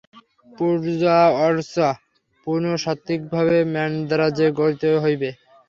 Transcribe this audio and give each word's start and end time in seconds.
পূজা-অর্চা 0.51 1.87
পূর্ণ 2.47 2.65
সাত্ত্বিকভাবে 2.83 3.57
মান্দ্রাজে 3.73 4.47
করিতে 4.59 4.89
হইবে। 5.03 5.29